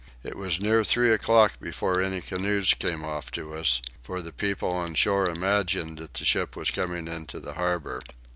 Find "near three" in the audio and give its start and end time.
0.59-1.13